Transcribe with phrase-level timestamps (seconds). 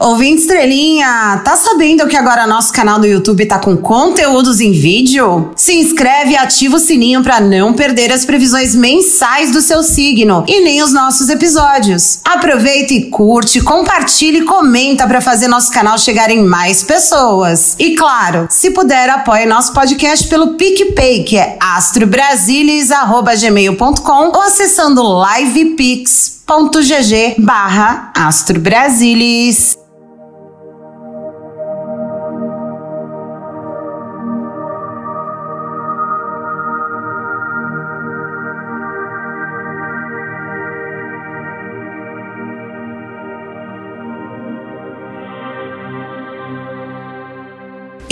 [0.00, 5.50] Ouvinte Estrelinha, tá sabendo que agora nosso canal do YouTube tá com conteúdos em vídeo?
[5.56, 10.44] Se inscreve e ativa o sininho para não perder as previsões mensais do seu signo
[10.46, 12.20] e nem os nossos episódios.
[12.24, 17.74] Aproveita e curte, compartilha e comenta para fazer nosso canal chegar em mais pessoas.
[17.76, 27.34] E claro, se puder, apoie nosso podcast pelo PicPay, que é astrobrasilis.gmail.com ou acessando livepix.gg
[27.36, 29.87] barra astrobrasilis.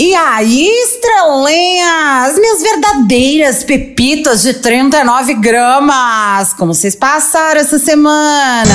[0.07, 8.73] E aí, estrelinhas, minhas verdadeiras pepitas de 39 gramas, como vocês passaram essa semana?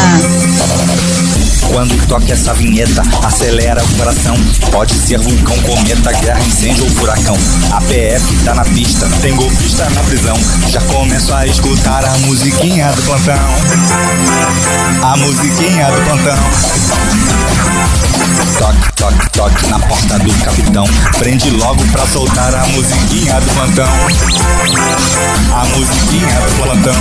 [1.73, 4.37] Quando toca essa vinheta, acelera o coração.
[4.70, 7.38] Pode ser vulcão, cometa, guerra, incêndio ou furacão.
[7.73, 10.37] A PF tá na pista, tem golpista na prisão.
[10.68, 13.48] Já começo a escutar a musiquinha do plantão.
[15.02, 17.82] A musiquinha do plantão.
[18.58, 20.84] Toque, toque, toque na porta do capitão.
[21.18, 23.92] Prende logo pra soltar a musiquinha do plantão.
[25.54, 26.95] A musiquinha do plantão.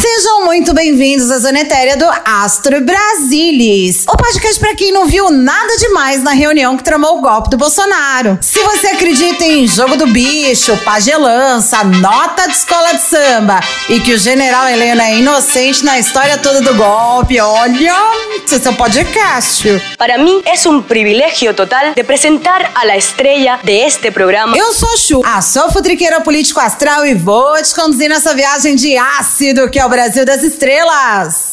[0.00, 4.04] Sejam muito bem-vindos à Zona Etérea do Astro Brasilis.
[4.08, 7.56] O podcast para quem não viu nada demais na reunião que tramou o golpe do
[7.56, 8.38] Bolsonaro.
[8.40, 14.14] Se você acredita em jogo do bicho, pagelança, nota de escola de samba e que
[14.14, 17.96] o general Helena é inocente na história toda do golpe, olha,
[18.44, 19.82] esse é o podcast.
[19.98, 24.56] Para mí es un privilegio total de presentar a la estrella de este programa.
[24.56, 28.96] Eu sou Chu, a sua futriqueira político astral e vou te conduzir nessa viagem de
[28.96, 31.52] ácido que é o Brasil das Estrelas.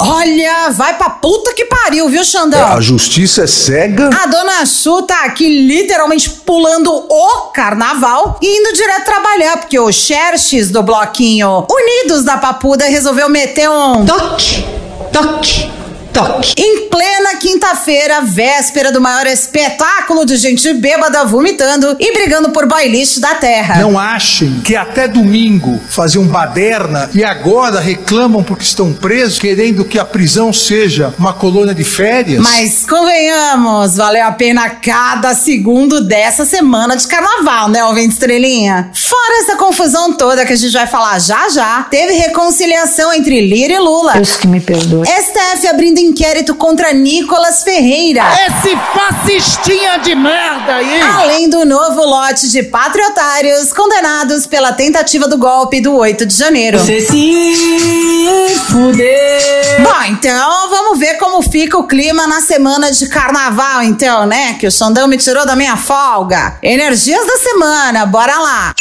[0.00, 2.72] Olha, vai pra puta que pariu, viu, Xandão?
[2.72, 4.08] A justiça é cega.
[4.22, 9.92] A dona Chu tá aqui literalmente pulando o carnaval e indo direto trabalhar, porque o
[9.92, 14.64] Xerxes do bloquinho Unidos da Papuda resolveu meter um toque,
[15.12, 15.70] toque,
[16.12, 16.54] toque.
[16.56, 22.88] Em plena quinta-feira, véspera do maior espetáculo de gente bêbada vomitando e brigando por boy
[22.88, 23.80] lixo da terra.
[23.80, 29.98] Não achem que até domingo faziam baderna e agora reclamam porque estão presos, querendo que
[29.98, 32.42] a prisão seja uma colônia de férias.
[32.42, 38.90] Mas convenhamos, valeu a pena cada segundo dessa semana de carnaval, né, ouvinte estrelinha?
[38.94, 43.74] Fora essa confusão toda que a gente vai falar já já, teve reconciliação entre Lira
[43.74, 44.14] e Lula.
[44.14, 45.06] Deus que me perdoe.
[45.06, 48.22] STF abrindo inquérito contra Nicolas Ferreira.
[48.46, 51.00] Esse fascistinha de merda aí!
[51.00, 56.78] Além do novo lote de patriotários condenados pela tentativa do golpe do 8 de janeiro.
[56.78, 59.82] Você se fuder.
[59.82, 64.54] Bom, então vamos ver como fica o clima na semana de carnaval, então, né?
[64.54, 66.58] Que o Xandão me tirou da minha folga.
[66.62, 68.74] Energias da semana, bora lá!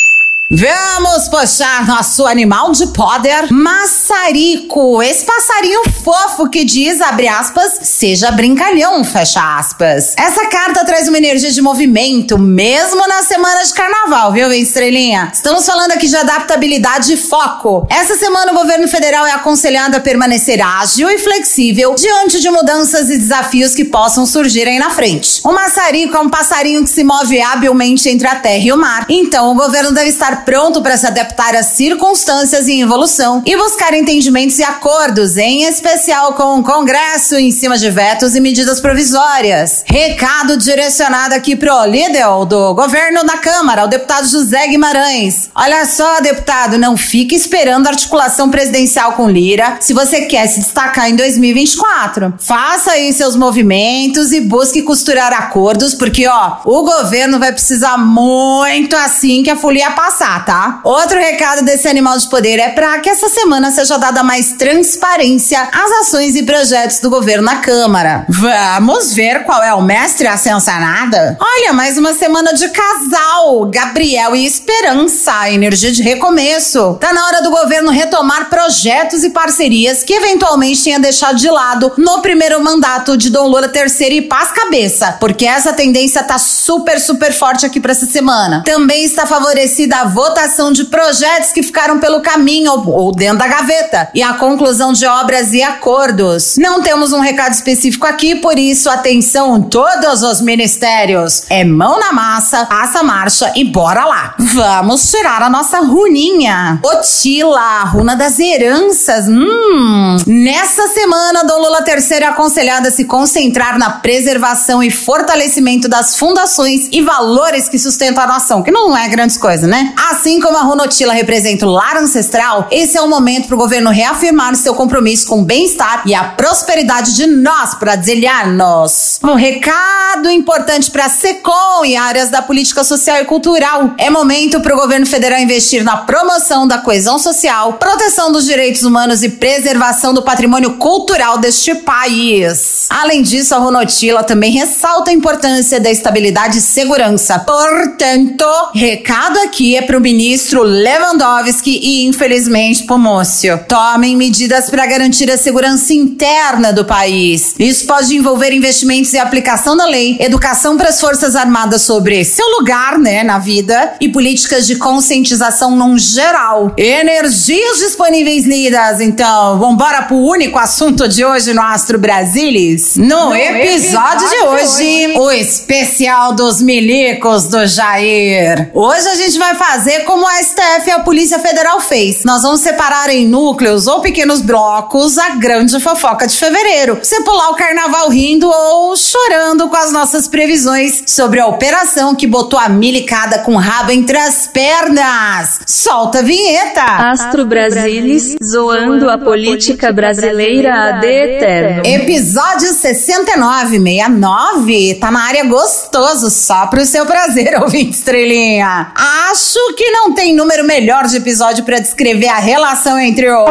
[0.51, 8.31] Vamos puxar nosso animal de poder, maçarico, esse passarinho fofo que diz, abre aspas, seja
[8.31, 10.15] brincalhão, fecha aspas.
[10.17, 15.29] Essa carta traz uma energia de movimento, mesmo na semana de carnaval, viu, estrelinha?
[15.31, 17.85] Estamos falando aqui de adaptabilidade e foco.
[17.87, 23.07] Essa semana o governo federal é aconselhado a permanecer ágil e flexível diante de mudanças
[23.11, 25.41] e desafios que possam surgir aí na frente.
[25.43, 29.05] O maçarico é um passarinho que se move habilmente entre a terra e o mar,
[29.07, 33.94] então o governo deve estar pronto para se adaptar às circunstâncias em evolução e buscar
[33.94, 39.83] entendimentos e acordos, em especial com o Congresso em cima de vetos e medidas provisórias.
[39.85, 45.49] Recado direcionado aqui pro líder do governo na Câmara, o deputado José Guimarães.
[45.55, 50.59] Olha só, deputado, não fique esperando a articulação presidencial com Lira se você quer se
[50.59, 52.33] destacar em 2024.
[52.39, 58.95] Faça aí seus movimentos e busque costurar acordos, porque ó, o governo vai precisar muito
[58.95, 60.81] assim que a folia passar tá?
[60.84, 65.59] Outro recado desse animal de poder é para que essa semana seja dada mais transparência
[65.72, 68.26] às ações e projetos do governo na Câmara.
[68.28, 71.37] Vamos ver qual é o mestre ascensionada?
[71.40, 76.97] Olha, mais uma semana de casal, Gabriel e Esperança, energia de recomeço.
[76.99, 81.91] Tá na hora do governo retomar projetos e parcerias que eventualmente tinha deixado de lado
[81.97, 86.99] no primeiro mandato de Dom Lula III e paz cabeça, porque essa tendência tá super,
[86.99, 88.64] super forte aqui para essa semana.
[88.66, 94.09] Também está favorecida a votação de projetos que ficaram pelo caminho ou, dentro da gaveta
[94.13, 96.55] e a conclusão de obras e acordos.
[96.57, 101.43] Não temos um recado específico aqui, por isso, atenção, todos os ministérios.
[101.49, 104.35] É mão na massa, passa a marcha e bora lá.
[104.37, 106.81] Vamos tirar a nossa runinha.
[106.83, 109.25] Otila, runa das heranças.
[109.29, 115.87] Hum, nessa semana, Dom Lula III é aconselhado a se concentrar na preservação e fortalecimento
[115.87, 119.93] das fundações e valores que sustentam a nação, que não é grandes coisas, né?
[120.09, 123.91] Assim como a Runotila representa o lar ancestral, esse é o momento para o governo
[123.91, 129.20] reafirmar seu compromisso com o bem-estar e a prosperidade de nós, brasileirnos.
[129.23, 133.94] Um recado importante para a SECOM e áreas da política social e cultural.
[134.00, 138.82] É momento para o governo federal investir na promoção da coesão social, proteção dos direitos
[138.82, 142.88] humanos e preservação do patrimônio cultural deste país.
[142.90, 147.38] Além disso, a Runotila também ressalta a importância da estabilidade e segurança.
[147.38, 153.59] Portanto, recado aqui é para o ministro Lewandowski e, infelizmente, pro Múcio.
[153.67, 157.53] Tomem medidas para garantir a segurança interna do país.
[157.59, 162.47] Isso pode envolver investimentos e aplicação da lei, educação para as Forças Armadas sobre seu
[162.57, 166.73] lugar, né, na vida e políticas de conscientização num geral.
[166.78, 172.95] Energias disponíveis lidas, então, vambora pro único assunto de hoje no Astro Brasilis?
[172.95, 178.69] No, no episódio, episódio, de hoje, de hoje, o especial dos milicos do Jair.
[178.73, 182.24] Hoje a gente vai fazer como a STF e a Polícia Federal fez.
[182.24, 187.00] Nós vamos separar em núcleos ou pequenos blocos a grande fofoca de fevereiro.
[187.02, 192.28] Você pular o carnaval rindo ou chorando com as nossas previsões sobre a operação que
[192.28, 195.59] botou a milicada com o rabo entre as pernas.
[195.66, 196.84] Solta a vinheta!
[196.84, 201.84] Astro Brasilis, zoando a política brasileira ad eterno.
[201.86, 204.96] Episódio 69, 69.
[204.96, 208.91] Tá na área gostoso, só pro seu prazer, ouvinte estrelinha.
[208.96, 213.45] Acho que não tem número melhor de episódio para descrever a relação entre o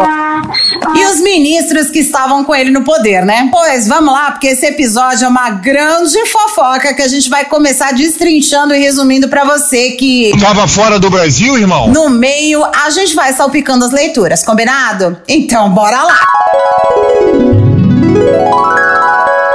[0.94, 3.48] e os ministros que estavam com ele no poder, né?
[3.50, 7.92] Pois vamos lá, porque esse episódio é uma grande fofoca que a gente vai começar
[7.92, 11.88] destrinchando e resumindo para você que tava fora do Brasil, irmão.
[11.88, 15.20] No meio a gente vai salpicando as leituras, combinado?
[15.28, 16.20] Então bora lá.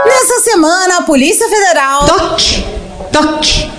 [0.06, 2.06] Nessa semana, a Polícia Federal.
[2.06, 2.66] Toque!
[3.12, 3.73] Toque!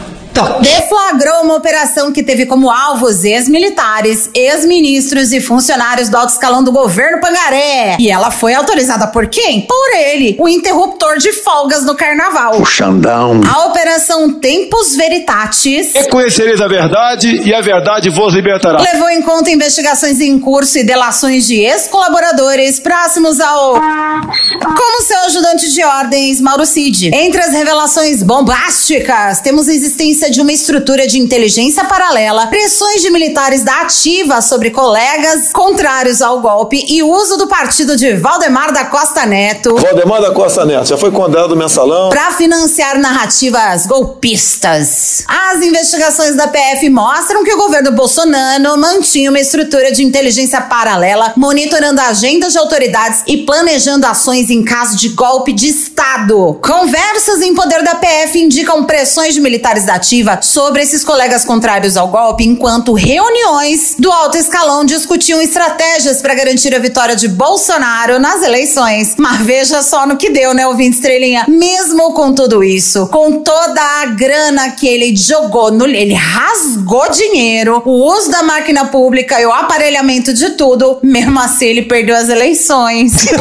[0.61, 6.73] Deflagrou uma operação que teve como alvos ex-militares, ex-ministros e funcionários do alto escalão do
[6.73, 7.97] governo Pangaré.
[7.99, 9.63] E ela foi autorizada por quem?
[9.63, 12.61] Por ele, o interruptor de folgas no carnaval.
[12.61, 13.41] O Xandão.
[13.49, 15.95] A operação Tempos Veritatis.
[15.95, 18.81] E conhecereis a verdade e a verdade vos libertará.
[18.81, 23.75] Levou em conta investigações em curso e delações de ex-colaboradores próximos ao.
[23.75, 27.15] Como seu ajudante de ordens, Mauro Cid.
[27.15, 33.11] Entre as revelações bombásticas, temos a existência de uma estrutura de inteligência paralela, pressões de
[33.11, 38.85] militares da ativa sobre colegas contrários ao golpe e uso do partido de Valdemar da
[38.85, 39.77] Costa Neto.
[39.77, 45.25] Valdemar da Costa Neto já foi condenado no mensalão para financiar narrativas golpistas.
[45.29, 51.33] As investigações da PF mostram que o governo Bolsonaro mantinha uma estrutura de inteligência paralela,
[51.37, 56.59] monitorando agendas de autoridades e planejando ações em caso de golpe de Estado.
[56.63, 61.97] Conversas em poder da PF indicam pressões de militares da ativa sobre esses colegas contrários
[61.97, 68.19] ao golpe, enquanto reuniões do alto escalão discutiam estratégias para garantir a vitória de Bolsonaro
[68.19, 69.15] nas eleições.
[69.19, 71.47] Mas veja só no que deu, né, ouvinte estrelinha?
[71.49, 75.87] Mesmo com tudo isso, com toda a grana que ele jogou no.
[75.87, 81.67] Ele rasgou dinheiro, o uso da máquina pública e o aparelhamento de tudo, mesmo assim
[81.67, 83.27] ele perdeu as eleições.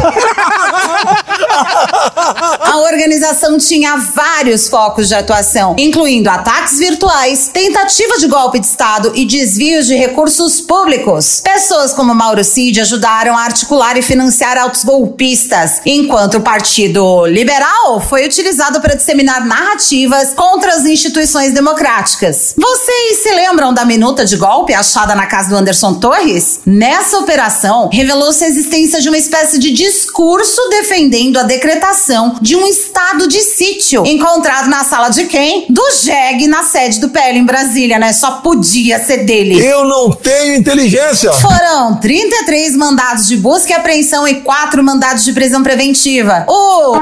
[2.60, 8.66] a organização tinha vários focos de atuação, incluindo ataques ataques virtuais, tentativa de golpe de
[8.66, 11.42] Estado e desvios de recursos públicos.
[11.44, 18.00] Pessoas como Mauro Cid ajudaram a articular e financiar autos golpistas, enquanto o Partido Liberal
[18.00, 22.54] foi utilizado para disseminar narrativas contra as instituições democráticas.
[22.58, 26.62] Vocês se lembram da minuta de golpe achada na casa do Anderson Torres?
[26.66, 32.66] Nessa operação, revelou-se a existência de uma espécie de discurso defendendo a decretação de um
[32.66, 35.66] estado de sítio, encontrado na sala de quem?
[35.70, 38.14] Do Jeg na sede do PL em Brasília, né?
[38.14, 39.60] Só podia ser dele.
[39.60, 41.34] Eu não tenho inteligência.
[41.34, 46.46] Foram 33 mandados de busca e apreensão e 4 mandados de prisão preventiva.
[46.48, 46.96] O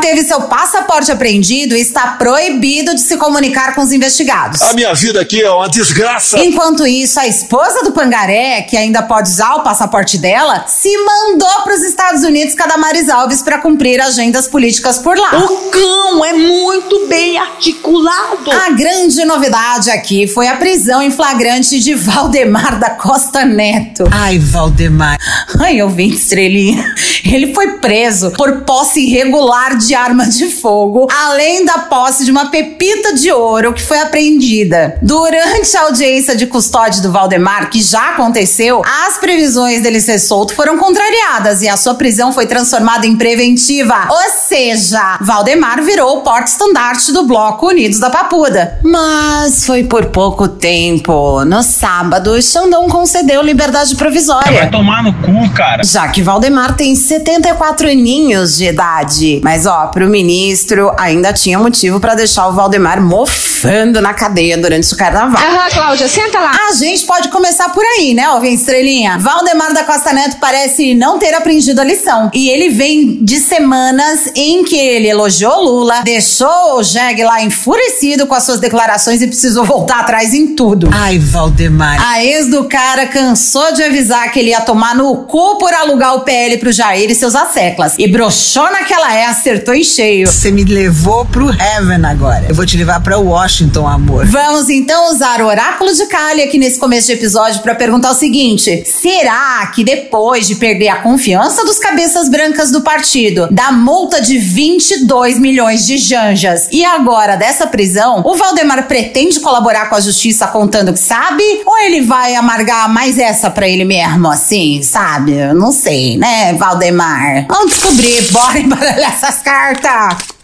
[0.00, 4.60] teve seu passaporte apreendido e está proibido de se comunicar com os investigados.
[4.62, 6.40] A minha vida aqui é uma desgraça.
[6.40, 11.62] Enquanto isso, a esposa do Pangaré, que ainda pode usar o passaporte dela, se mandou
[11.62, 15.44] para os Estados Unidos com a Damares Alves para cumprir agendas políticas por lá.
[15.44, 18.47] O cão é muito bem articulado.
[18.50, 24.04] A grande novidade aqui foi a prisão em flagrante de Valdemar da Costa Neto.
[24.10, 25.18] Ai, Valdemar.
[25.60, 26.94] Ai, eu vi estrelinha.
[27.24, 32.46] Ele foi preso por posse irregular de arma de fogo, além da posse de uma
[32.46, 34.98] pepita de ouro que foi apreendida.
[35.02, 40.54] Durante a audiência de custódia do Valdemar, que já aconteceu, as previsões dele ser solto
[40.54, 44.08] foram contrariadas e a sua prisão foi transformada em preventiva.
[44.10, 48.78] Ou seja, Valdemar virou o porte-estandarte do Bloco Unidos da Papuda.
[48.84, 51.44] Mas foi por pouco tempo.
[51.44, 54.60] No sábado, Xandão concedeu liberdade provisória.
[54.60, 55.82] Vai tomar no cu, cara.
[55.82, 59.40] Já que Valdemar tem 74 aninhos de idade.
[59.42, 64.92] Mas ó, pro ministro ainda tinha motivo para deixar o Valdemar mofando na cadeia durante
[64.92, 65.42] o carnaval.
[65.42, 66.52] Aham, Cláudia, senta lá.
[66.68, 69.18] A gente pode começar por aí, né, Alvin Estrelinha?
[69.18, 72.30] Valdemar da Costa Neto parece não ter aprendido a lição.
[72.32, 78.17] E ele vem de semanas em que ele elogiou Lula, deixou o Jeg lá enfurecido
[78.26, 80.88] com as suas declarações e precisou voltar atrás em tudo.
[80.92, 82.00] Ai, Valdemar.
[82.00, 86.14] A ex do cara cansou de avisar que ele ia tomar no cu por alugar
[86.14, 87.94] o PL pro Jair e seus asseclas.
[87.98, 90.26] E broxou naquela é, acertou em cheio.
[90.26, 92.46] Você me levou pro Heaven agora.
[92.48, 94.26] Eu vou te levar pra Washington, amor.
[94.26, 98.14] Vamos então usar o oráculo de Kali aqui nesse começo de episódio para perguntar o
[98.14, 104.20] seguinte: será que depois de perder a confiança dos cabeças brancas do partido, da multa
[104.20, 110.00] de 22 milhões de janjas e agora dessa prisão, o Valdemar pretende colaborar com a
[110.00, 111.42] justiça contando que sabe?
[111.64, 115.32] Ou ele vai amargar mais essa para ele mesmo, assim, sabe?
[115.54, 117.46] Não sei, né, Valdemar?
[117.48, 120.38] Vamos descobrir, bora embaralhar essas cartas!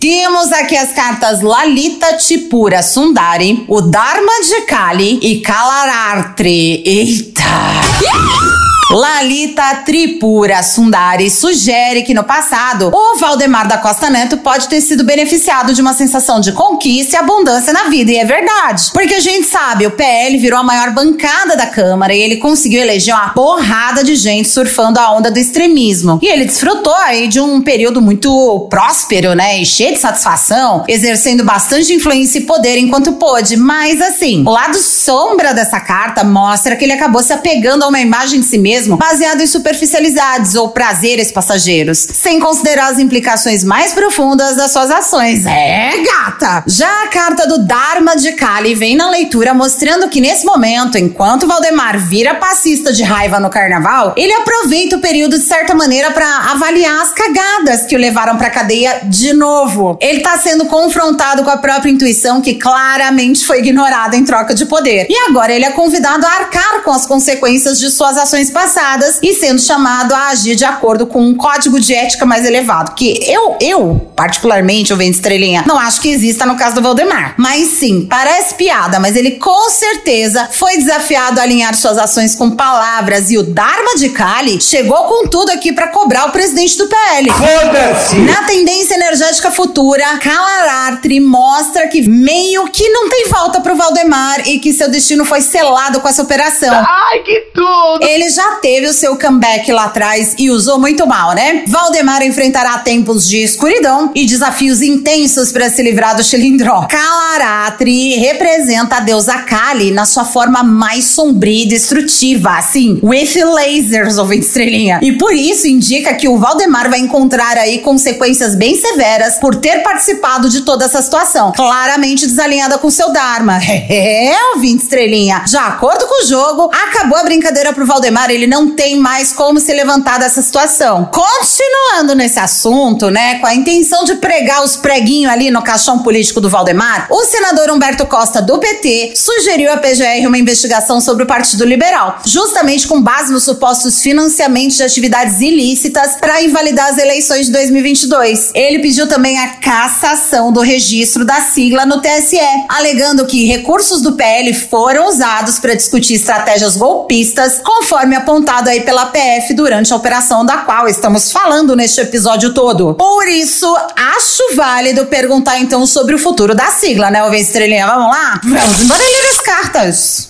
[0.00, 6.84] Temos aqui as cartas Lalita Tipura Sundari, o Dharma de Kali e Kalarartri.
[6.86, 8.57] Eita!
[8.90, 15.04] Lalita Tripura Sundari sugere que no passado o Valdemar da Costa Neto pode ter sido
[15.04, 18.90] beneficiado de uma sensação de conquista e abundância na vida, e é verdade.
[18.94, 22.80] Porque a gente sabe, o PL virou a maior bancada da Câmara e ele conseguiu
[22.80, 26.18] eleger uma porrada de gente surfando a onda do extremismo.
[26.22, 31.44] E ele desfrutou aí de um período muito próspero, né, e cheio de satisfação, exercendo
[31.44, 33.54] bastante influência e poder enquanto pôde.
[33.54, 38.00] Mas assim, o lado sombra dessa carta mostra que ele acabou se apegando a uma
[38.00, 43.92] imagem de si mesmo baseado em superficialidades ou prazeres passageiros, sem considerar as implicações mais
[43.92, 45.44] profundas das suas ações.
[45.44, 46.62] É, gata!
[46.66, 51.46] Já a carta do Dharma de Kali vem na leitura mostrando que nesse momento, enquanto
[51.46, 56.52] Valdemar vira passista de raiva no carnaval, ele aproveita o período de certa maneira para
[56.52, 59.98] avaliar as cagadas que o levaram pra cadeia de novo.
[60.00, 64.66] Ele tá sendo confrontado com a própria intuição que claramente foi ignorada em troca de
[64.66, 65.06] poder.
[65.08, 69.18] E agora ele é convidado a arcar com as consequências de suas ações passadas passadas
[69.22, 72.94] e sendo chamado a agir de acordo com um código de ética mais elevado.
[72.94, 77.34] Que eu, eu, particularmente, eu venho estrelinha, não acho que exista no caso do Valdemar.
[77.38, 82.50] Mas sim, parece piada, mas ele com certeza foi desafiado a alinhar suas ações com
[82.50, 86.86] palavras e o Dharma de Kali chegou com tudo aqui para cobrar o presidente do
[86.86, 87.30] PL.
[87.30, 88.16] Foda-se!
[88.16, 94.58] Na tendência energética futura, Kalarartri mostra que meio que não tem volta pro Valdemar e
[94.58, 96.74] que seu destino foi selado com essa operação.
[96.74, 98.02] Ai, que tudo!
[98.02, 101.64] Ele já teve o seu comeback lá atrás e usou muito mal, né?
[101.66, 106.86] Valdemar enfrentará tempos de escuridão e desafios intensos para se livrar do Chilindró.
[106.88, 114.18] Kalaratri representa a deusa Kali na sua forma mais sombria e destrutiva, assim, with lasers,
[114.18, 114.98] ouvinte estrelinha.
[115.02, 119.82] E por isso indica que o Valdemar vai encontrar aí consequências bem severas por ter
[119.82, 123.58] participado de toda essa situação, claramente desalinhada com seu Dharma.
[123.90, 125.42] É, ouvinte estrelinha.
[125.46, 129.60] De acordo com o jogo, acabou a brincadeira pro Valdemar, ele não tem mais como
[129.60, 131.10] se levantar dessa situação.
[131.12, 136.40] Continuando nesse assunto, né, com a intenção de pregar os preguinhos ali no caixão político
[136.40, 141.26] do Valdemar, o senador Humberto Costa, do PT, sugeriu à PGR uma investigação sobre o
[141.26, 147.46] Partido Liberal, justamente com base nos supostos financiamentos de atividades ilícitas para invalidar as eleições
[147.46, 148.52] de 2022.
[148.54, 152.38] Ele pediu também a cassação do registro da sigla no TSE,
[152.68, 159.06] alegando que recursos do PL foram usados para discutir estratégias golpistas, conforme apontado aí pela
[159.06, 162.92] PF durante a operação da qual estamos falando neste episódio todo.
[162.92, 167.86] Por isso, acho válido perguntar então sobre o futuro da sigla, né, Alvin Estrelinha?
[167.86, 168.38] Vamos lá?
[168.44, 170.28] Vamos embaralhar as cartas.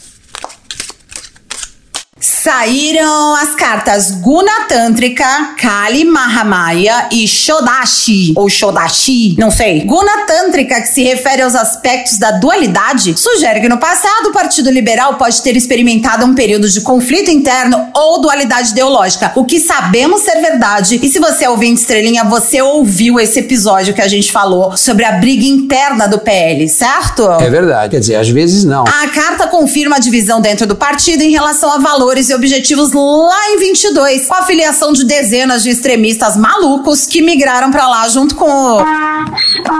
[2.48, 9.84] Saíram as cartas Guna Tântrica, Kali Mahamaya e Shodashi, ou Shodashi, não sei.
[9.84, 14.70] Guna Tântrica, que se refere aos aspectos da dualidade, sugere que no passado o Partido
[14.70, 20.22] Liberal pode ter experimentado um período de conflito interno ou dualidade ideológica, o que sabemos
[20.22, 20.98] ser verdade.
[21.02, 25.04] E se você é ouvinte estrelinha, você ouviu esse episódio que a gente falou sobre
[25.04, 27.30] a briga interna do PL, certo?
[27.30, 28.84] É verdade, quer dizer, às vezes não.
[28.84, 33.50] A carta confirma a divisão dentro do partido em relação a valores e objetivos lá
[33.50, 38.34] em 22, com a filiação de dezenas de extremistas malucos que migraram para lá junto
[38.34, 38.78] com o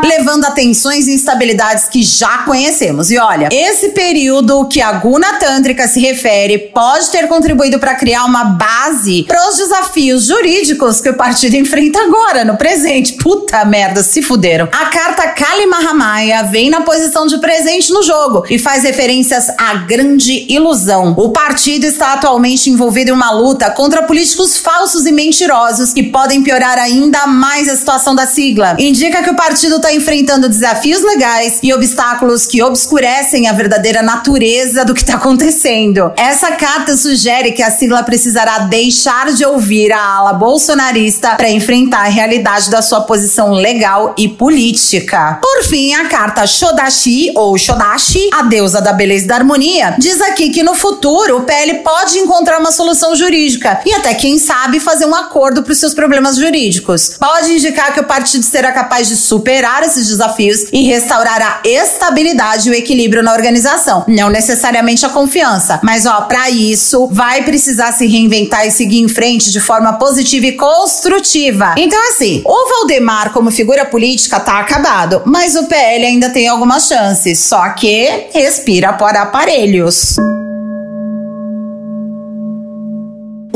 [0.04, 3.10] levando a tensões e instabilidades que já conhecemos.
[3.10, 8.24] E olha, esse período que a Guna Tântrica se refere pode ter contribuído para criar
[8.24, 13.14] uma base para os desafios jurídicos que o partido enfrenta agora, no presente.
[13.14, 14.68] Puta merda, se fuderam.
[14.72, 19.74] A carta Kali Mahamaya vem na posição de presente no jogo e faz referências à
[19.74, 21.14] grande ilusão.
[21.16, 26.42] O partido está atualmente envolvido em uma luta contra políticos falsos e mentirosos que podem
[26.42, 28.76] piorar ainda mais a situação da sigla.
[28.78, 34.84] Indica que o partido está enfrentando desafios legais e obstáculos que obscurecem a verdadeira natureza
[34.84, 36.12] do que está acontecendo.
[36.16, 42.06] Essa carta sugere que a sigla precisará deixar de ouvir a ala bolsonarista para enfrentar
[42.06, 45.38] a realidade da sua posição legal e política.
[45.42, 50.20] Por fim, a carta Shodashi ou Shodashi, a deusa da beleza e da harmonia, diz
[50.20, 54.78] aqui que no futuro o PL pode encontrar uma solução jurídica e até quem sabe
[54.78, 57.16] fazer um acordo para os seus problemas jurídicos.
[57.18, 62.68] Pode indicar que o partido será capaz de superar esses desafios e restaurar a estabilidade
[62.68, 67.92] e o equilíbrio na organização, não necessariamente a confiança, mas ó, para isso vai precisar
[67.92, 71.74] se reinventar e seguir em frente de forma positiva e construtiva.
[71.78, 76.86] Então assim, o Valdemar como figura política tá acabado, mas o PL ainda tem algumas
[76.86, 80.16] chances, só que respira por aparelhos.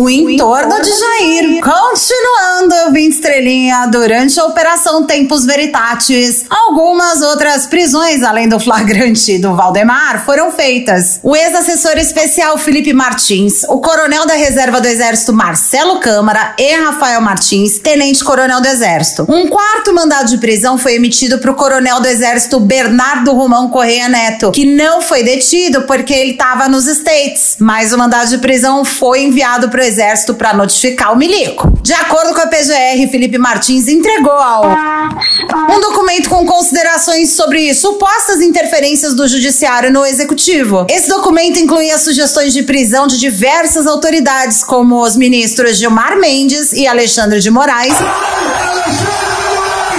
[0.02, 1.60] O entorno de Jair.
[1.62, 9.54] Continuando, 20 estrelinha, durante a Operação Tempos Veritatis, algumas outras prisões, além do flagrante do
[9.54, 11.20] Valdemar, foram feitas.
[11.22, 17.20] O ex-assessor especial Felipe Martins, o coronel da reserva do Exército Marcelo Câmara e Rafael
[17.20, 19.24] Martins, tenente-coronel do Exército.
[19.28, 24.08] Um quarto mandado de prisão foi emitido para o coronel do Exército Bernardo Romão Correia
[24.08, 28.84] Neto, que não foi detido porque ele estava nos States, mas o mandado de prisão
[28.84, 31.70] foi enviado para o Exército para notificar o milico.
[31.82, 34.64] De acordo com a PGR, Felipe Martins entregou ao
[35.70, 40.86] um documento com considerações sobre supostas interferências do judiciário no executivo.
[40.88, 46.86] Esse documento incluía sugestões de prisão de diversas autoridades, como os ministros Gilmar Mendes e
[46.86, 47.94] Alexandre de Moraes.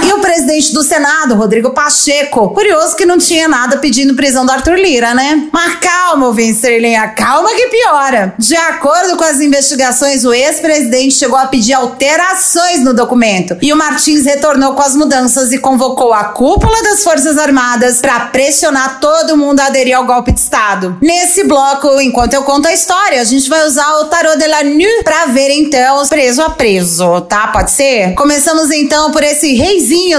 [0.02, 2.50] E o presidente do Senado, Rodrigo Pacheco.
[2.50, 5.48] Curioso que não tinha nada pedindo prisão do Arthur Lira, né?
[5.52, 8.34] Mas calma, estrelinha, calma que piora.
[8.38, 13.56] De acordo com as investigações, o ex-presidente chegou a pedir alterações no documento.
[13.62, 18.20] E o Martins retornou com as mudanças e convocou a cúpula das Forças Armadas para
[18.26, 20.98] pressionar todo mundo a aderir ao golpe de Estado.
[21.00, 24.64] Nesse bloco, enquanto eu conto a história, a gente vai usar o Tarot de la
[24.64, 27.48] Nuit pra ver então preso a preso, tá?
[27.48, 28.14] Pode ser?
[28.14, 29.54] Começamos então por esse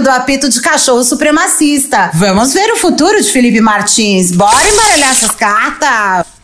[0.02, 2.12] do apito de cachorro supremacista.
[2.14, 4.32] Vamos ver o futuro de Felipe Martins.
[4.32, 6.35] Bora embaralhar essas cartas!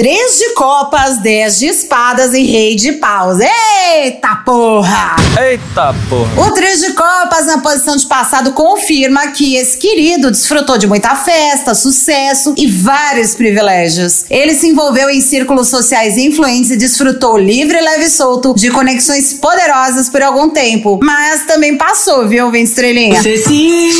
[0.00, 3.36] Três de copas, dez de espadas e rei de paus.
[3.38, 5.14] Eita porra!
[5.38, 6.46] Eita porra!
[6.46, 11.14] O três de copas na posição de passado confirma que esse querido desfrutou de muita
[11.16, 14.24] festa, sucesso e vários privilégios.
[14.30, 19.34] Ele se envolveu em círculos sociais influentes e desfrutou livre, leve e solto de conexões
[19.34, 20.98] poderosas por algum tempo.
[21.02, 23.20] Mas também passou, viu, Vinte Estrelinha?
[23.20, 23.90] Você se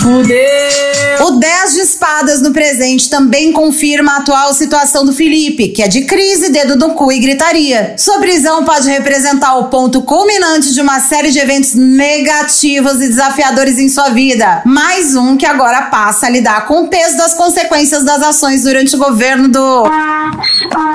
[0.00, 1.26] fudeu!
[1.26, 5.88] O 10 de espadas no presente também confirma a atual situação do Felipe, que é
[5.88, 7.94] de crise, dedo no cu e gritaria.
[7.96, 13.78] Sua prisão pode representar o ponto culminante de uma série de eventos negativos e desafiadores
[13.78, 14.62] em sua vida.
[14.64, 18.94] Mais um que agora passa a lidar com o peso das consequências das ações durante
[18.94, 19.84] o governo do.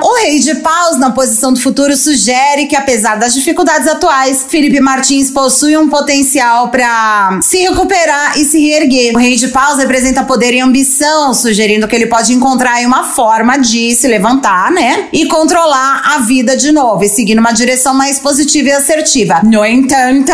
[0.02, 4.80] O Rei de Paus, na posição do futuro, sugere que, apesar das dificuldades atuais, Felipe
[4.80, 9.14] Martins possui um potencial para se recuperar e se reerguer.
[9.14, 13.58] O Rei de Paus representa poder e ambição, sugerindo que ele pode encontrar uma forma
[13.58, 15.08] de se levantar, né?
[15.12, 19.40] E controlar a vida de novo e seguir numa direção mais positiva e assertiva.
[19.42, 20.32] No entanto,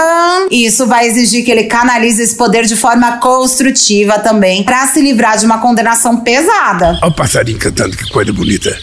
[0.50, 5.38] isso vai exigir que ele canalize esse poder de forma construtiva também, para se livrar
[5.38, 6.98] de uma condenação pesada.
[7.02, 8.76] Olha o passarinho cantando, que coisa bonita.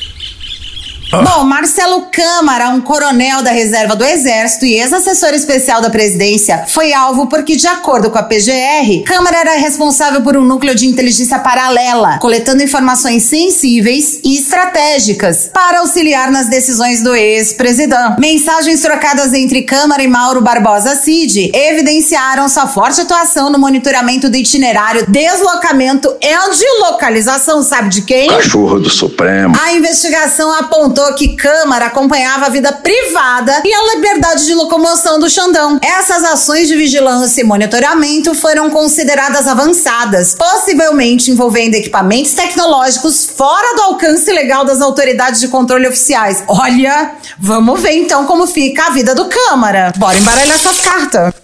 [1.21, 6.91] Bom, Marcelo Câmara, um coronel da reserva do Exército e ex-assessor especial da presidência, foi
[6.91, 11.37] alvo porque, de acordo com a PGR, Câmara era responsável por um núcleo de inteligência
[11.37, 18.19] paralela, coletando informações sensíveis e estratégicas para auxiliar nas decisões do ex-presidente.
[18.19, 24.37] Mensagens trocadas entre Câmara e Mauro Barbosa Cid evidenciaram sua forte atuação no monitoramento do
[24.37, 28.27] itinerário, deslocamento e de localização, sabe de quem?
[28.29, 29.55] Cachorro do Supremo.
[29.61, 35.29] A investigação apontou que Câmara acompanhava a vida privada e a liberdade de locomoção do
[35.29, 35.79] Xandão.
[35.81, 43.81] Essas ações de vigilância e monitoramento foram consideradas avançadas, possivelmente envolvendo equipamentos tecnológicos fora do
[43.81, 46.43] alcance legal das autoridades de controle oficiais.
[46.47, 49.91] Olha, vamos ver então como fica a vida do Câmara.
[49.97, 51.42] Bora embaralhar essas cartas.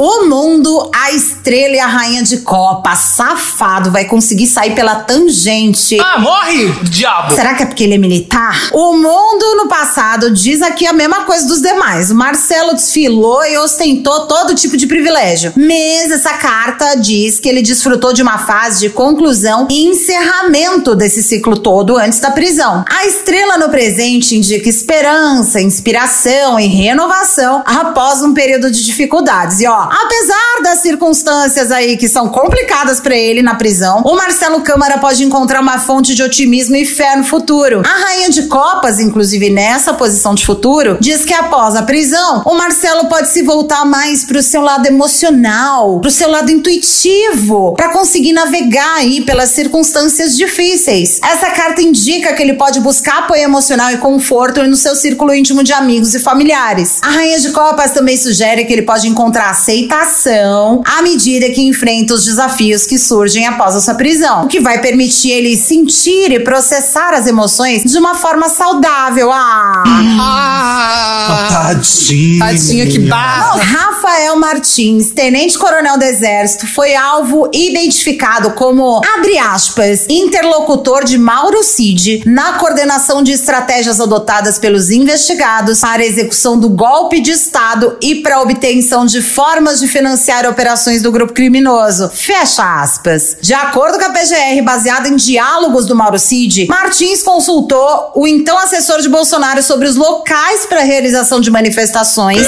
[0.00, 5.98] O mundo, a estrela e a rainha de copa, safado, vai conseguir sair pela tangente.
[6.00, 7.34] Ah, morre, diabo!
[7.34, 8.70] Será que é porque ele é militar?
[8.72, 12.12] O mundo no passado diz aqui a mesma coisa dos demais.
[12.12, 15.52] O Marcelo desfilou e ostentou todo tipo de privilégio.
[15.56, 21.24] Mas essa carta diz que ele desfrutou de uma fase de conclusão e encerramento desse
[21.24, 22.84] ciclo todo antes da prisão.
[22.88, 29.58] A estrela no presente indica esperança, inspiração e renovação após um período de dificuldades.
[29.58, 34.60] E ó, apesar das circunstâncias aí que são complicadas para ele na prisão, o Marcelo
[34.60, 37.82] Câmara pode encontrar uma fonte de otimismo e fé no futuro.
[37.84, 42.54] A rainha de copas, inclusive nessa posição de futuro, diz que após a prisão, o
[42.54, 48.32] Marcelo pode se voltar mais pro seu lado emocional, pro seu lado intuitivo, para conseguir
[48.32, 51.20] navegar aí pelas circunstâncias difíceis.
[51.22, 55.62] Essa carta indica que ele pode buscar apoio emocional e conforto no seu círculo íntimo
[55.62, 56.98] de amigos e familiares.
[57.02, 59.50] A rainha de copas também sugere que ele pode encontrar
[59.86, 64.60] aceitação à medida que enfrenta os desafios que surgem após a sua prisão, o que
[64.60, 69.30] vai permitir ele sentir e processar as emoções de uma forma saudável.
[69.32, 69.84] Ah!
[70.20, 72.38] Ah, Tadinho.
[72.38, 73.58] tadinha, que barra.
[73.62, 82.22] Rafael Martins, tenente-coronel do Exército, foi alvo identificado como, abre aspas, interlocutor de Mauro Cid
[82.26, 88.16] na coordenação de estratégias adotadas pelos investigados para a execução do golpe de Estado e
[88.16, 92.08] para a obtenção de formas de financiar operações do grupo criminoso.
[92.08, 93.36] Fecha aspas.
[93.40, 98.58] De acordo com a PGR, baseada em diálogos do Mauro Cid, Martins consultou o então
[98.58, 102.46] assessor de Bolsonaro sobre os locais para realização de manifestações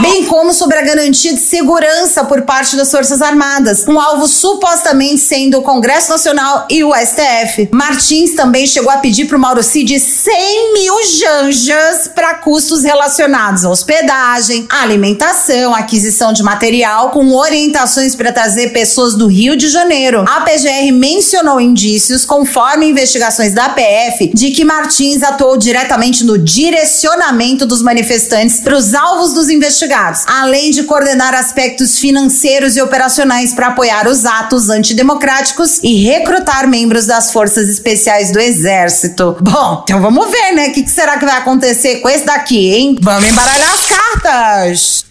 [0.00, 5.18] bem como sobre a garantia de segurança por parte das Forças Armadas, um alvo supostamente
[5.18, 7.68] sendo o Congresso Nacional e o STF.
[7.72, 13.64] Martins também chegou a pedir para o Mauro Cid 100 mil janjas para custos relacionados
[13.64, 20.24] à hospedagem, alimentação, aquisição de material, com orientações para trazer pessoas do Rio de Janeiro.
[20.28, 27.66] A PGR mencionou indícios, conforme investigações da PF, de que Martins atuou diretamente no direcionamento
[27.66, 29.87] dos manifestantes para os alvos dos investigados
[30.26, 37.06] além de coordenar aspectos financeiros e operacionais para apoiar os atos antidemocráticos e recrutar membros
[37.06, 39.36] das forças especiais do Exército.
[39.40, 40.68] Bom, então vamos ver, né?
[40.68, 42.96] O que, que será que vai acontecer com esse daqui, hein?
[43.00, 45.07] Vamos embaralhar as cartas!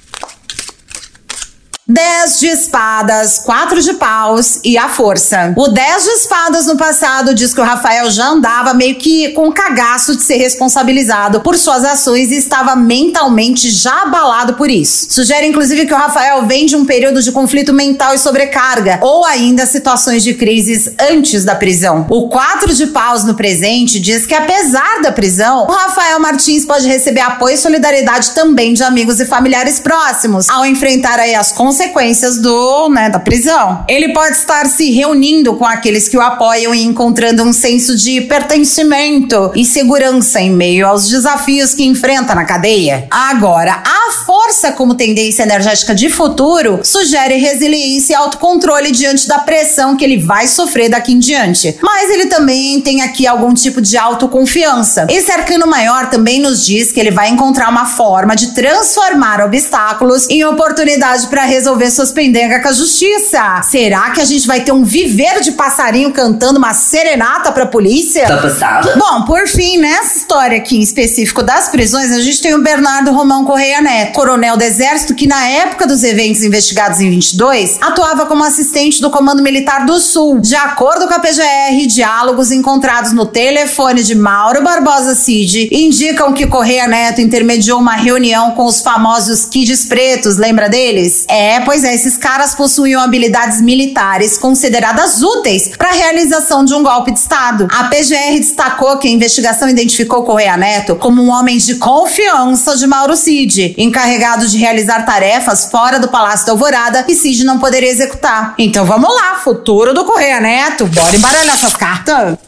[1.90, 5.54] 10 de espadas, 4 de paus e a força.
[5.56, 9.50] O 10 de espadas no passado diz que o Rafael já andava meio que com
[9.54, 15.08] cagaço de ser responsabilizado por suas ações e estava mentalmente já abalado por isso.
[15.10, 19.24] Sugere inclusive que o Rafael vem de um período de conflito mental e sobrecarga, ou
[19.24, 22.06] ainda situações de crises antes da prisão.
[22.10, 26.86] O 4 de paus no presente diz que apesar da prisão, o Rafael Martins pode
[26.86, 31.77] receber apoio e solidariedade também de amigos e familiares próximos ao enfrentar aí as consequências
[31.78, 33.86] consequências do, né, da prisão.
[33.88, 38.22] Ele pode estar se reunindo com aqueles que o apoiam e encontrando um senso de
[38.22, 43.08] pertencimento e segurança em meio aos desafios que enfrenta na cadeia.
[43.12, 49.96] Agora, a força como tendência energética de futuro sugere resiliência e autocontrole diante da pressão
[49.96, 51.78] que ele vai sofrer daqui em diante.
[51.84, 55.06] Mas ele também tem aqui algum tipo de autoconfiança.
[55.10, 60.28] Esse arcano maior também nos diz que ele vai encontrar uma forma de transformar obstáculos
[60.28, 63.62] em oportunidade para resolver resolver suas pendengas com a justiça.
[63.64, 68.26] Será que a gente vai ter um viveiro de passarinho cantando uma serenata pra polícia?
[68.26, 68.96] Tá passada?
[68.96, 73.12] Bom, por fim, nessa história aqui em específico das prisões, a gente tem o Bernardo
[73.12, 78.26] Romão Correia Neto, coronel do Exército que na época dos eventos investigados em 22, atuava
[78.26, 80.40] como assistente do Comando Militar do Sul.
[80.40, 86.48] De acordo com a PGR, diálogos encontrados no telefone de Mauro Barbosa Cid indicam que
[86.48, 91.26] Correia Neto intermediou uma reunião com os famosos Kids Pretos, lembra deles?
[91.28, 96.84] É, pois é, esses caras possuíam habilidades militares consideradas úteis para a realização de um
[96.84, 97.68] golpe de Estado.
[97.72, 102.88] A PGR destacou que a investigação identificou Correia Neto como um homem de confiança de
[102.88, 107.90] Mauro Cid, encarregado de realizar tarefas fora do Palácio da Alvorada que Cid não poderia
[107.90, 108.56] executar.
[108.58, 112.47] Então vamos lá, futuro do Correia Neto, bora embaralhar essas cartas.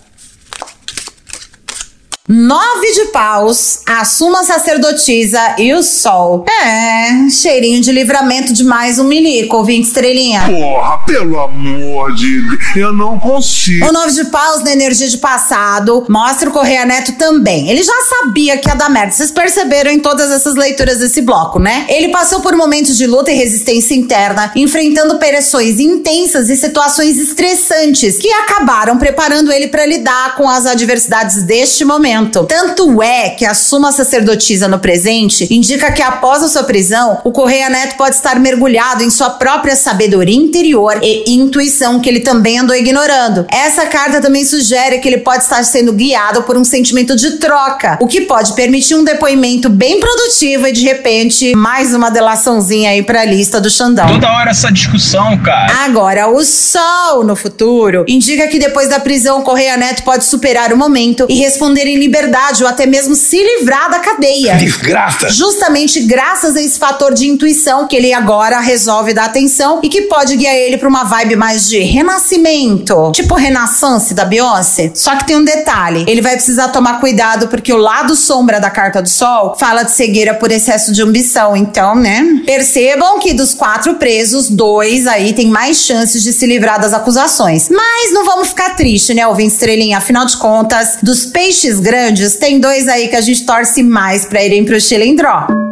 [2.32, 6.46] Nove de paus, a suma sacerdotisa e o sol.
[6.48, 10.44] É, cheirinho de livramento de mais um milico, ouvinte estrelinha.
[10.46, 13.84] Porra, pelo amor de Deus, eu não consigo.
[13.88, 17.68] O nove de paus na energia de passado mostra o Correia Neto também.
[17.68, 19.12] Ele já sabia que ia dar merda.
[19.12, 21.88] Vocês perceberam em todas essas leituras desse bloco, né?
[21.90, 28.20] Ele passou por momentos de luta e resistência interna, enfrentando pressões intensas e situações estressantes
[28.20, 32.44] que acabaram preparando ele para lidar com as adversidades deste momento julgamento.
[32.46, 37.32] Tanto é que a suma sacerdotisa no presente indica que após a sua prisão, o
[37.32, 42.60] Correia Neto pode estar mergulhado em sua própria sabedoria interior e intuição que ele também
[42.60, 43.46] andou ignorando.
[43.50, 47.98] Essa carta também sugere que ele pode estar sendo guiado por um sentimento de troca,
[48.02, 53.04] o que pode permitir um depoimento bem produtivo e de repente mais uma delaçãozinha aí
[53.04, 54.08] pra lista do Xandão.
[54.08, 55.86] Toda hora essa discussão, cara.
[55.86, 60.78] Agora, o Sol no futuro indica que depois da prisão, Correia Neto pode superar o
[60.78, 64.56] momento e responder em liberdade ou até mesmo se livrar da cadeia.
[64.56, 65.30] Desgraça!
[65.30, 70.04] Justamente graças a esse fator de intuição que ele agora resolve dar atenção e que
[70.04, 73.12] pode guiar ele pra uma vibe mais de renascimento.
[73.14, 74.92] Tipo Renaissance da Beyoncé.
[74.96, 78.72] Só que tem um detalhe: ele vai precisar tomar cuidado porque o lado sombra da
[78.72, 81.56] carta do Sol fala de cegueira por excesso de ambição.
[81.56, 82.42] Então, né?
[82.46, 87.70] Percebam que dos quatro presos, dois aí têm mais chances de se livrar das acusações.
[87.70, 89.98] Mas não vamos ficar triste, né, ouvinte estrelinha?
[89.98, 91.99] Afinal de contas, dos peixes grandes,
[92.40, 95.69] tem dois aí que a gente torce mais pra irem pro Chilindró.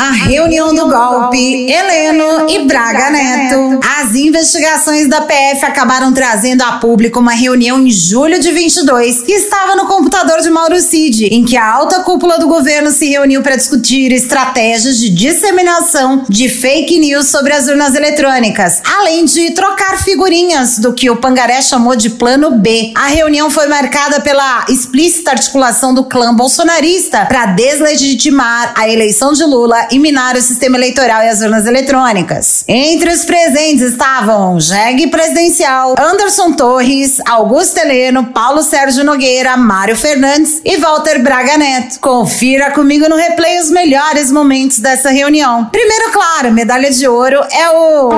[0.00, 3.80] A reunião do golpe, Heleno e Braga Neto.
[4.00, 9.32] As investigações da PF acabaram trazendo a público uma reunião em julho de 22 que
[9.32, 13.42] estava no computador de Mauro Cid, em que a alta cúpula do governo se reuniu
[13.42, 20.02] para discutir estratégias de disseminação de fake news sobre as urnas eletrônicas, além de trocar
[20.02, 22.90] figurinhas do que o Pangaré chamou de Plano B.
[22.94, 29.44] A reunião foi marcada pela explícita articulação do clã bolsonarista para deslegitimar a eleição de
[29.44, 32.64] Lula e minar o sistema eleitoral e as urnas eletrônicas.
[32.66, 40.60] Entre os presentes estavam Jeg Presidencial, Anderson Torres, Augusto Heleno, Paulo Sérgio Nogueira, Mário Fernandes
[40.64, 42.00] e Walter Braga Neto.
[42.00, 45.66] Confira comigo no replay os melhores momentos dessa reunião.
[45.66, 48.10] Primeiro, claro, medalha de ouro é o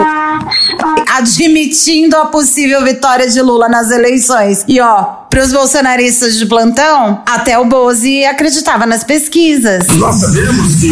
[1.17, 4.65] admitindo a possível vitória de Lula nas eleições.
[4.67, 9.87] E ó, pros bolsonaristas de plantão, até o Bozi acreditava nas pesquisas.
[9.97, 10.91] Nós sabemos que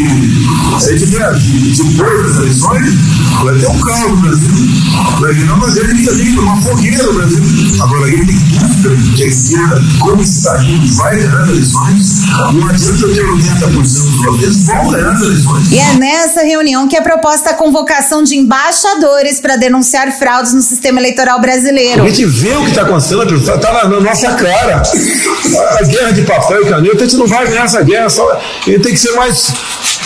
[0.81, 2.95] se a gente vier depois das eleições,
[3.45, 4.51] vai ter um caos no Brasil.
[5.21, 7.43] Vai virar uma grande ali, uma fogueira no Brasil.
[7.83, 12.21] Agora, ele tem dúvida que a esquerda, como está indo, vai ganhar as eleições.
[12.55, 15.73] Não adianta ter 80% dos brasileiros, vão ganhar as eleições.
[15.73, 20.63] E é nessa reunião que é proposta a convocação de embaixadores para denunciar fraudes no
[20.63, 22.03] sistema eleitoral brasileiro.
[22.03, 24.83] A gente vê o que está acontecendo, está tá na, na nossa cara.
[25.79, 28.79] A guerra de papel e caneta, a gente não vai ganhar essa guerra, só, ele
[28.79, 29.53] tem que ser mais,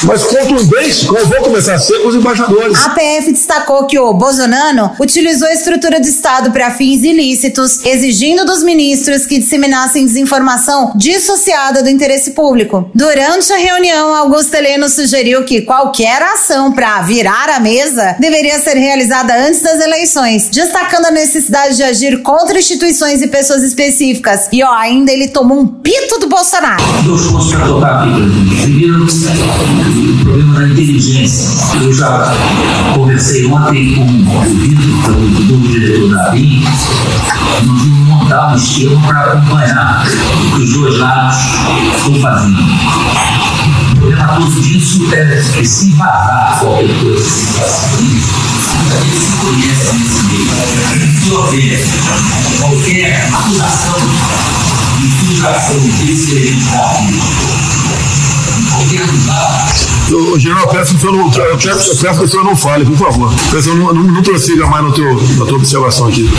[0.03, 2.79] mais contundente, como vou começar a ser com os embaixadores.
[2.85, 8.45] A PF destacou que o Bolsonaro utilizou a estrutura do Estado para fins ilícitos, exigindo
[8.45, 12.90] dos ministros que disseminassem desinformação dissociada do interesse público.
[12.95, 18.77] Durante a reunião, Augusto Heleno sugeriu que qualquer ação para virar a mesa deveria ser
[18.77, 19.93] realizada antes das eleições,
[20.50, 24.48] destacando a necessidade de agir contra instituições e pessoas específicas.
[24.52, 26.83] E ó, ainda ele tomou um pito do Bolsonaro.
[31.80, 32.35] Eu já
[32.94, 35.14] conversei ontem com o Vitor,
[35.46, 36.64] que é o diretor da ABIN.
[36.64, 41.37] Nós vamos montar um esquema para acompanhar o que os dois lados
[41.96, 42.59] estão fazendo.
[43.92, 48.54] O problema todo disso é se vazar qualquer coisa.
[48.85, 50.51] Se conhece nesse meio.
[50.90, 51.85] A gente houver
[52.61, 53.97] qualquer acusação
[54.99, 57.63] de filtração descreditável em
[60.12, 62.85] Ô, General, peço que o senhor não, peço, eu peço que o senhor não fale,
[62.85, 63.33] por favor.
[63.50, 66.30] Peço que o não, não, não prossiga mais no teu, na tua observação aqui.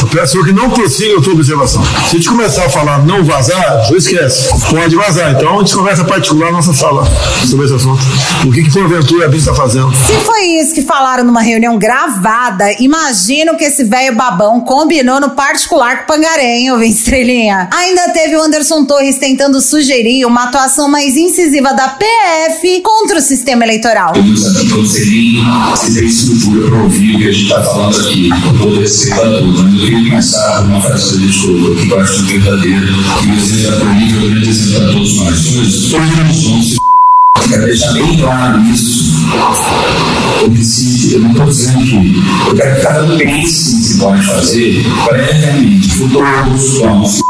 [0.00, 1.82] Eu peço que não prossiga na tua observação.
[1.84, 4.48] Se a gente começar a falar não vazar, senhor esquece.
[4.70, 5.32] Pode vazar.
[5.32, 7.04] Então a gente conversa particular na nossa sala
[7.48, 8.00] sobre esse assunto.
[8.46, 9.92] O que, que porventura a BIM está fazendo?
[9.94, 15.30] Se foi isso que falaram numa reunião gravada, imagino que esse velho babão combinou no
[15.30, 17.68] particular com o Pangarém, ô Estrelinha.
[17.72, 23.20] Ainda teve o Anderson Torres tentando sugerir uma atuação mais incisiva da PF contra o
[23.20, 24.12] sistema eleitoral.
[24.16, 24.84] Então
[26.82, 29.46] ouvir o que a gente está falando aqui, com.
[29.62, 31.18] Mas eu começar por uma frase
[31.76, 35.46] que eu acho verdadeira, para é o grande exemplo para todos nós.
[35.90, 36.80] Todos nós somos
[37.48, 39.10] Quero deixar bem claro isso.
[40.42, 42.48] Eu, eu não estou dizendo que.
[42.48, 45.98] Eu quero que cada pense que pode fazer previamente.
[45.98, 47.29] Todos vão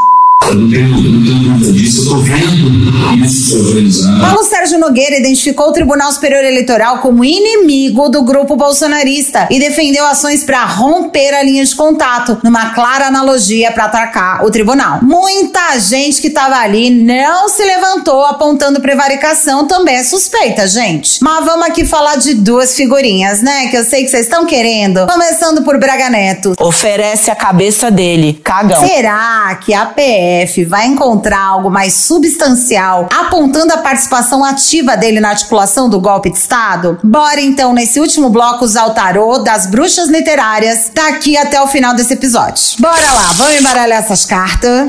[0.50, 4.20] Eu não tenho, eu não tenho dúvida disso, eu estou vendo isso se organizando.
[4.20, 10.04] Paulo Sérgio Nogueira identificou o Tribunal Superior Eleitoral como inimigo do grupo bolsonarista e defendeu
[10.04, 14.98] ações para romper a linha de contato, numa clara analogia para atacar o tribunal.
[15.02, 21.22] Muita gente que estava ali não se levantou apontando prevaricação, também é suspeita, gente.
[21.22, 23.68] Mas vamos aqui falar de duas figurinhas, né?
[23.68, 25.06] Que eu sei que vocês estão querendo.
[25.06, 26.54] Começando por Braga Neto.
[26.58, 28.80] Oferece a cabeça dele, cagão.
[28.80, 35.30] Será que a PF vai encontrar algo mais substancial apontando a participação ativa dele na
[35.30, 36.98] articulação do golpe de Estado?
[37.02, 41.94] Bora então, nesse último bloco, usar o tarô das bruxas literárias daqui até o final
[41.94, 42.62] desse episódio.
[42.78, 44.88] Bora lá, vamos embaralhar essas cartas.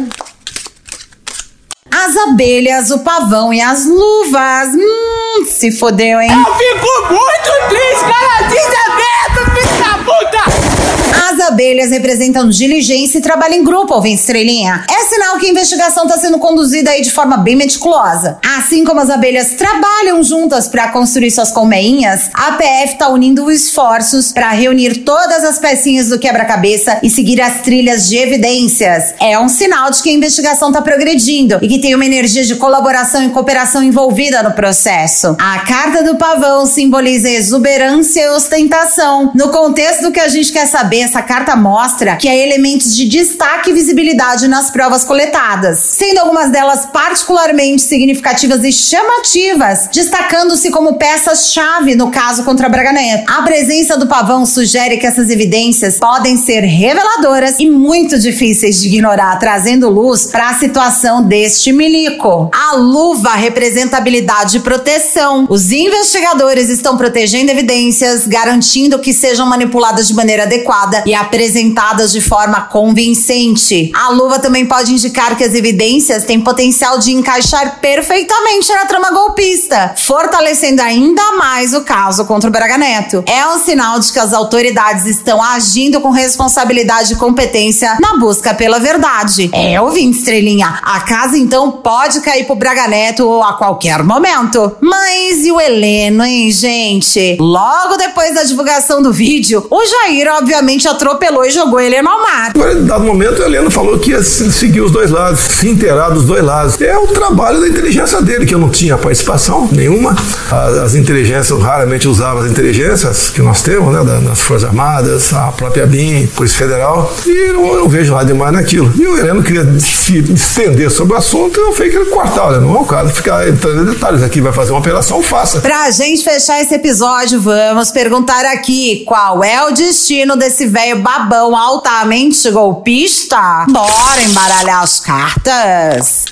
[1.93, 4.69] As abelhas, o pavão e as luvas.
[4.73, 6.31] Hum, se fodeu, hein?
[6.31, 10.70] Eu fico muito triste, cara, desaberto, filho da puta!
[11.11, 14.85] As abelhas representam diligência e trabalho em grupo, ouvinte estrelinha.
[14.89, 18.37] É sinal que a investigação está sendo conduzida aí de forma bem meticulosa.
[18.57, 24.31] Assim como as abelhas trabalham juntas para construir suas colmeinhas, a PF está unindo esforços
[24.31, 29.13] para reunir todas as pecinhas do quebra-cabeça e seguir as trilhas de evidências.
[29.19, 32.55] É um sinal de que a investigação está progredindo e que tem uma energia de
[32.55, 35.35] colaboração e cooperação envolvida no processo.
[35.39, 39.31] A carta do pavão simboliza exuberância e ostentação.
[39.35, 43.07] No contexto do que a gente quer saber, essa carta mostra que há elementos de
[43.07, 50.95] destaque e visibilidade nas provas coletadas, sendo algumas delas particularmente significativas e chamativas, destacando-se como
[50.95, 53.31] peças-chave no caso contra Braga Neto.
[53.31, 58.87] A presença do pavão sugere que essas evidências podem ser reveladoras e muito difíceis de
[58.87, 62.49] ignorar, trazendo luz para a situação deste milico.
[62.53, 65.45] A luva representa habilidade e proteção.
[65.49, 72.21] Os investigadores estão protegendo evidências, garantindo que sejam manipuladas de maneira adequada e apresentadas de
[72.21, 73.91] forma convincente.
[73.93, 79.11] A luva também pode indicar que as evidências têm potencial de encaixar perfeitamente na trama
[79.11, 83.23] golpista, fortalecendo ainda mais o caso contra o Braga Neto.
[83.27, 88.53] É um sinal de que as autoridades estão agindo com responsabilidade e competência na busca
[88.53, 89.49] pela verdade.
[89.53, 94.75] É, ouvinte estrelinha, a casa então pode cair pro Braga Neto a qualquer momento.
[94.81, 97.37] Mas e o Heleno, hein, gente?
[97.39, 102.51] Logo depois da divulgação do vídeo, o Jair obviamente atropelou e jogou ele no mar.
[102.55, 105.69] Agora, em dado momento, a Helena falou que ia se- seguir os dois lados, se
[105.69, 106.79] inteirar dos dois lados.
[106.81, 110.15] É o trabalho da inteligência dele, que eu não tinha participação nenhuma.
[110.51, 114.67] As, as inteligências, eu raramente usava as inteligências que nós temos, né, da- das Forças
[114.69, 118.91] Armadas, a própria BIM, Polícia Federal, e eu não, eu vejo nada demais naquilo.
[118.97, 122.75] E o Heleno queria se estender sobre o assunto, eu falei que ele cortar, não
[122.75, 125.59] é o caso ficar entrando em detalhes aqui, vai fazer uma operação, faça.
[125.61, 131.55] Pra gente fechar esse episódio, vamos perguntar aqui qual é o destino desse velho babão
[131.55, 133.65] altamente golpista?
[133.69, 136.25] Bora embaralhar as cartas.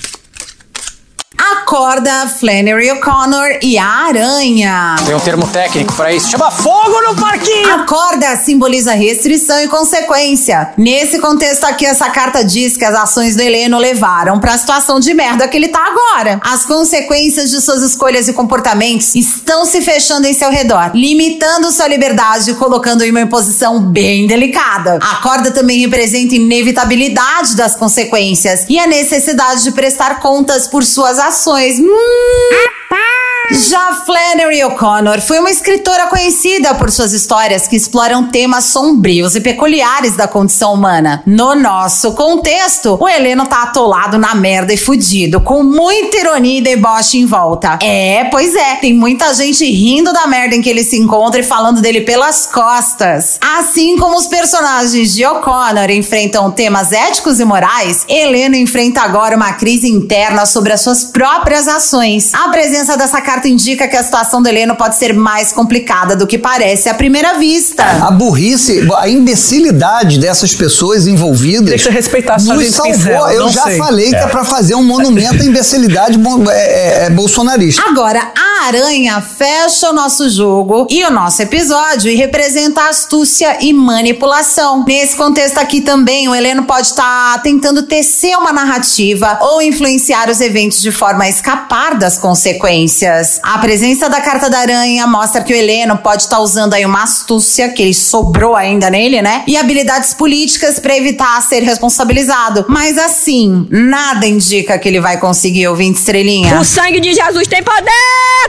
[1.40, 4.98] Acorda Flannery O'Connor e a aranha.
[5.06, 7.74] Tem um termo técnico pra isso, chama fogo no parquinho!
[7.74, 10.74] A corda simboliza restrição e consequência.
[10.78, 15.00] Nesse contexto aqui, essa carta diz que as ações do Heleno levaram para a situação
[15.00, 16.42] de merda que ele tá agora.
[16.44, 21.88] As consequências de suas escolhas e comportamentos estão se fechando em seu redor, limitando sua
[21.88, 25.00] liberdade e colocando em uma posição bem delicada.
[25.02, 31.18] A corda também representa inevitabilidade das consequências e a necessidade de prestar contas por suas
[31.18, 31.29] ações.
[31.32, 33.19] Hum.
[33.52, 39.42] Já Flannery O'Connor foi uma escritora conhecida por suas histórias que exploram temas sombrios e
[39.42, 41.24] peculiares da condição humana.
[41.26, 46.62] No nosso contexto, o Heleno tá atolado na merda e fudido, com muita ironia e
[46.62, 47.80] deboche em volta.
[47.82, 51.44] É, pois é, tem muita gente rindo da merda em que ele se encontra e
[51.44, 53.40] falando dele pelas costas.
[53.58, 59.54] Assim como os personagens de O'Connor enfrentam temas éticos e morais, Heleno enfrenta agora uma
[59.54, 62.32] crise interna sobre as suas próprias ações.
[62.34, 66.28] A presença dessa carta indica que a situação do Heleno pode ser mais complicada do
[66.28, 67.84] que parece à primeira vista.
[67.84, 71.70] A burrice, a imbecilidade dessas pessoas envolvidas.
[71.70, 73.30] Deixa eu respeitar a sua nos gente salvou.
[73.30, 73.78] eu já sei.
[73.78, 74.28] falei que é É.
[74.28, 77.82] pra fazer um monumento à imbecilidade é, é, é, bolsonarista.
[77.88, 83.72] Agora, a aranha fecha o nosso jogo e o nosso episódio e representa astúcia e
[83.74, 84.84] manipulação.
[84.86, 90.42] Nesse contexto aqui também, o Heleno pode estar tentando tecer uma narrativa ou influenciar os
[90.42, 93.29] eventos de forma a escapar das consequências.
[93.44, 97.04] A presença da carta da aranha mostra que o Heleno pode estar usando aí uma
[97.04, 99.44] astúcia que ele sobrou ainda nele, né?
[99.46, 102.66] E habilidades políticas para evitar ser responsabilizado.
[102.68, 106.60] Mas assim, nada indica que ele vai conseguir ouvir estrelinha.
[106.60, 107.90] O sangue de Jesus tem poder!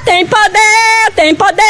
[0.04, 1.62] tem poder, tem poder.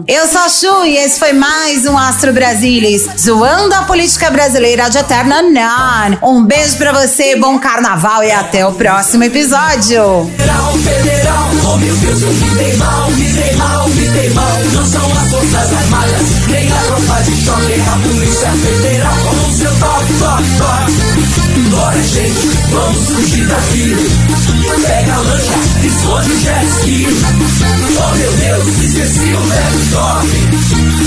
[0.08, 4.90] Eu sou a Chu e esse foi mais um Astro Brasilis, zoando a política brasileira
[4.90, 6.18] de eterna nan.
[6.24, 10.28] Um beijo pra você, bom carnaval e até o próximo episódio.
[22.14, 23.96] Gente, vamos fugir daqui.
[24.86, 27.06] Pega a lancha, esconde o jet ski.
[27.96, 29.40] Oh meu Deus, esqueci o
[29.90, 30.28] toque.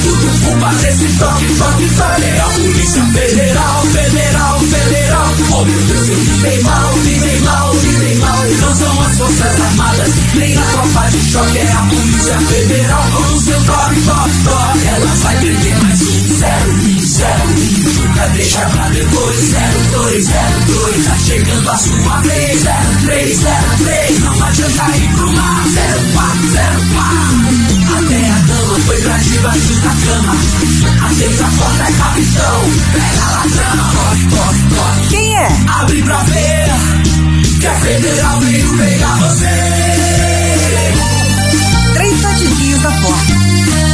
[0.03, 1.87] Tudo culpa desse toque, toque.
[2.23, 5.27] É a polícia federal, federal, federal.
[5.51, 8.43] Oh meu Deus, eu me dei mal, me dei mal, me dei mal.
[8.59, 11.57] Não são as forças armadas, nem a tropa de choque.
[11.57, 14.87] É a polícia federal com o seu toque, toque, toque.
[14.87, 18.07] Ela vai perder mais um zero, um zero, um.
[18.07, 21.05] Nunca deixa pra depois, zero, dois, zero, dois.
[21.05, 24.19] Tá chegando a sua vez, zero, três, zero, três.
[24.19, 27.17] Não adianta ir pro mar, zero, quatro, zero, quatro.
[27.97, 30.35] Até a dama foi pra debaixo da cama.
[31.05, 32.61] Atende a porta, é capitão.
[32.93, 35.07] Pega ladrão, toque, toque, toque.
[35.09, 35.47] Quem é?
[35.79, 36.67] Abre pra ver
[37.59, 39.49] que a federal veio pegar você.
[41.93, 43.33] Três batidinhos da porta.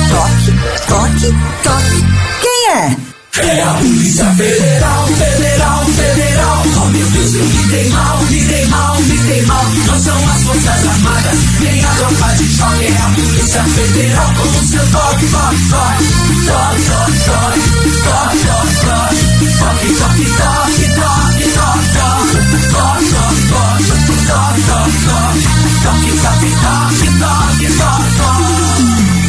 [0.09, 0.51] Toque,
[0.88, 2.05] toque, toque.
[2.41, 3.12] Quem é?
[3.36, 6.64] É a Polícia Federal, Federal, Federal.
[6.78, 9.66] Oh meu Deus, eu dei mal, me dei mal, me dei mal.
[9.88, 12.86] Não são as Forças Armadas, nem a tropa de choque.
[12.86, 16.04] É a Polícia Federal com seu toque, toque, toque.
[16.46, 19.24] Toque, toque, toque, toque, toque, toque.
[19.24, 22.24] Toque, toque, toque, toque, toque, toque.
[22.34, 25.42] Toque, toque, toque, toque, toque, toque.
[25.82, 29.22] Toque, toque, toque, toque, toque, toque.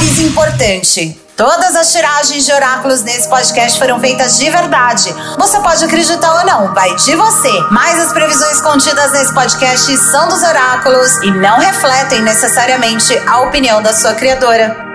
[0.00, 1.20] Aviso importante.
[1.36, 5.14] Todas as tiragens de oráculos nesse podcast foram feitas de verdade.
[5.38, 7.50] Você pode acreditar ou não, vai de você.
[7.70, 13.82] Mas as previsões contidas nesse podcast são dos oráculos e não refletem necessariamente a opinião
[13.82, 14.89] da sua criadora.